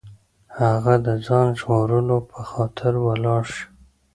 [0.59, 3.65] هغه د ځان ژغورلو په خاطر ولاړ شي.